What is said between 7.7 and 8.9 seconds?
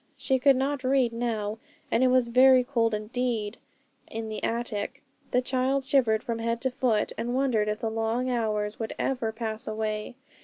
the long hours